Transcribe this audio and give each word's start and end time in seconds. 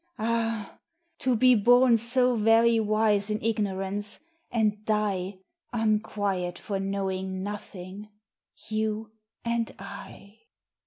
Ah! 0.17 0.79
to 1.19 1.35
be 1.35 1.53
born 1.53 1.95
So 1.95 2.35
very 2.35 2.79
wise 2.79 3.29
in 3.29 3.39
ignorance, 3.43 4.19
and 4.49 4.83
die 4.83 5.41
Unquiet 5.73 6.57
for 6.57 6.79
knowing 6.79 7.43
nothing, 7.43 8.09
you 8.67 9.11
and 9.45 9.71
I. 9.77 10.39